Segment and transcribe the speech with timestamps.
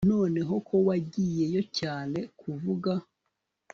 [0.11, 2.91] noneho ko wagiyeyo cyane kuvuga